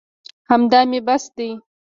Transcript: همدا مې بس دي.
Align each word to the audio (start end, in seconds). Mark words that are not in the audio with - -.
همدا 0.49 0.79
مې 0.89 0.99
بس 1.07 1.23
دي. 1.35 1.49